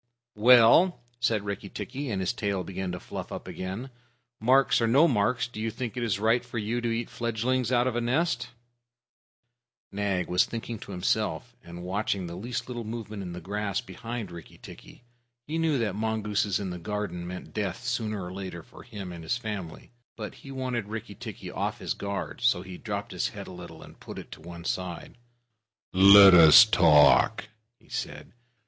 "Well," 0.33 0.99
said 1.19 1.45
Rikki 1.45 1.69
tikki, 1.69 2.09
and 2.09 2.21
his 2.21 2.33
tail 2.33 2.63
began 2.63 2.91
to 2.93 2.99
fluff 2.99 3.31
up 3.31 3.47
again, 3.47 3.91
"marks 4.39 4.81
or 4.81 4.87
no 4.87 5.07
marks, 5.07 5.47
do 5.47 5.61
you 5.61 5.69
think 5.69 5.95
it 5.95 6.01
is 6.01 6.17
right 6.19 6.43
for 6.43 6.57
you 6.57 6.81
to 6.81 6.89
eat 6.89 7.07
fledglings 7.07 7.71
out 7.71 7.85
of 7.85 7.95
a 7.95 8.01
nest?" 8.01 8.49
Nag 9.91 10.27
was 10.27 10.43
thinking 10.43 10.79
to 10.79 10.91
himself, 10.91 11.55
and 11.63 11.83
watching 11.83 12.25
the 12.25 12.33
least 12.33 12.67
little 12.67 12.83
movement 12.83 13.21
in 13.21 13.33
the 13.33 13.39
grass 13.39 13.79
behind 13.79 14.31
Rikki 14.31 14.57
tikki. 14.57 15.03
He 15.45 15.59
knew 15.59 15.77
that 15.77 15.93
mongooses 15.93 16.59
in 16.59 16.71
the 16.71 16.79
garden 16.79 17.27
meant 17.27 17.53
death 17.53 17.83
sooner 17.83 18.23
or 18.23 18.33
later 18.33 18.63
for 18.63 18.81
him 18.81 19.11
and 19.11 19.21
his 19.23 19.37
family, 19.37 19.91
but 20.15 20.33
he 20.33 20.49
wanted 20.49 20.77
to 20.81 20.87
get 20.87 20.91
Rikki 20.93 21.13
tikki 21.13 21.51
off 21.51 21.77
his 21.77 21.93
guard. 21.93 22.41
So 22.41 22.63
he 22.63 22.79
dropped 22.79 23.11
his 23.11 23.27
head 23.27 23.45
a 23.45 23.51
little, 23.51 23.83
and 23.83 23.99
put 23.99 24.17
it 24.17 24.35
on 24.35 24.41
one 24.41 24.63
side. 24.65 25.19
"Let 25.93 26.33
us 26.33 26.65
talk," 26.65 27.49
he 27.79 27.87
said. 27.87 28.33